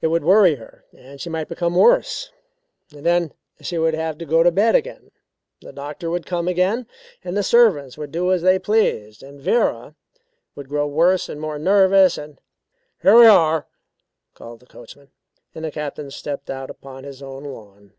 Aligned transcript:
It 0.00 0.06
would 0.06 0.24
worry 0.24 0.54
her 0.54 0.86
and 0.96 1.20
she 1.20 1.28
might 1.28 1.46
become 1.46 1.74
worse. 1.74 2.32
Then 2.88 3.34
she 3.60 3.76
would 3.76 3.92
have 3.92 4.16
to 4.16 4.24
go 4.24 4.42
to 4.42 4.50
bed 4.50 4.74
again, 4.74 5.10
the 5.60 5.74
doctor 5.74 6.08
would 6.08 6.24
come 6.24 6.48
again, 6.48 6.86
and 7.22 7.36
the 7.36 7.42
servants 7.42 7.98
would 7.98 8.10
do 8.10 8.32
as 8.32 8.40
they 8.40 8.58
pleased. 8.58 9.22
And 9.22 9.42
Vera 9.42 9.94
would 10.54 10.70
grow 10.70 10.86
worse 10.86 11.28
and 11.28 11.38
more 11.38 11.58
nervous 11.58 12.16
and" 12.16 12.40
"Here 13.02 13.14
we 13.14 13.26
are!" 13.26 13.66
called 14.32 14.60
the 14.60 14.64
coachman, 14.66 15.10
and 15.54 15.66
the 15.66 15.70
Captain 15.70 16.10
stepped 16.10 16.48
out 16.48 16.70
upon 16.70 17.04
his 17.04 17.22
own 17.22 17.44
lawn. 17.44 17.92